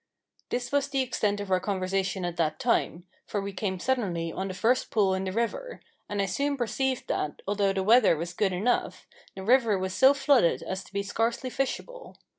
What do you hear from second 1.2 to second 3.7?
of our conversation at that time, for we